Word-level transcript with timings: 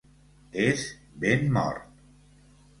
És 0.63 0.87
ben 1.25 1.47
mort 1.61 2.03